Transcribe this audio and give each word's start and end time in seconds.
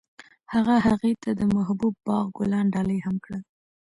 هغه 0.53 0.75
هغې 0.87 1.11
ته 1.23 1.29
د 1.39 1.41
محبوب 1.55 1.93
باغ 2.07 2.25
ګلان 2.37 2.65
ډالۍ 2.73 2.99
هم 3.05 3.15
کړل. 3.23 3.41